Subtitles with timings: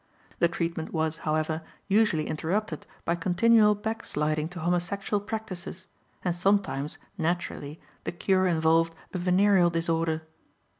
[0.39, 5.85] The treatment was, however, usually interrupted by continual backsliding to homosexual practices,
[6.25, 10.23] and sometimes, naturally, the cure involved a venereal disorder.